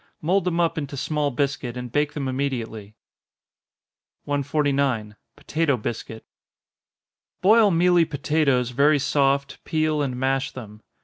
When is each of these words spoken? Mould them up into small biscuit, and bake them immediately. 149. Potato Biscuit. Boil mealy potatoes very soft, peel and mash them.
Mould 0.19 0.45
them 0.45 0.59
up 0.59 0.79
into 0.79 0.97
small 0.97 1.29
biscuit, 1.29 1.77
and 1.77 1.91
bake 1.91 2.13
them 2.13 2.27
immediately. 2.27 2.95
149. 4.23 5.15
Potato 5.35 5.77
Biscuit. 5.77 6.25
Boil 7.41 7.69
mealy 7.69 8.05
potatoes 8.05 8.71
very 8.71 8.97
soft, 8.97 9.63
peel 9.63 10.01
and 10.01 10.19
mash 10.19 10.53
them. 10.53 10.81